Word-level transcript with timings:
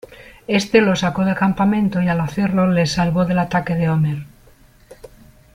Este 0.47 0.81
los 0.81 1.01
sacó 1.01 1.23
del 1.25 1.35
campamento 1.35 2.01
y 2.01 2.07
al 2.07 2.21
hacerlo 2.21 2.65
les 2.67 2.93
salvó 2.93 3.23
del 3.25 3.37
ataque 3.37 3.75
de 3.75 3.83
Éomer. 3.83 4.23